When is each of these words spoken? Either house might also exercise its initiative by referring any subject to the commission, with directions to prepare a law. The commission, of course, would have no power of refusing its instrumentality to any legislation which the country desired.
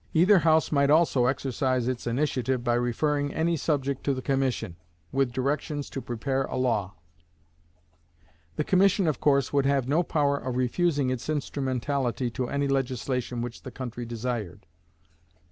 Either 0.15 0.39
house 0.39 0.71
might 0.71 0.89
also 0.89 1.27
exercise 1.27 1.87
its 1.87 2.07
initiative 2.07 2.63
by 2.63 2.73
referring 2.73 3.31
any 3.35 3.55
subject 3.55 4.03
to 4.03 4.15
the 4.15 4.21
commission, 4.23 4.75
with 5.11 5.31
directions 5.31 5.91
to 5.91 6.01
prepare 6.01 6.45
a 6.45 6.55
law. 6.57 6.95
The 8.55 8.63
commission, 8.63 9.05
of 9.05 9.19
course, 9.19 9.53
would 9.53 9.67
have 9.67 9.87
no 9.87 10.01
power 10.01 10.37
of 10.39 10.57
refusing 10.57 11.11
its 11.11 11.29
instrumentality 11.29 12.31
to 12.31 12.49
any 12.49 12.67
legislation 12.67 13.43
which 13.43 13.61
the 13.61 13.69
country 13.69 14.07
desired. 14.07 14.65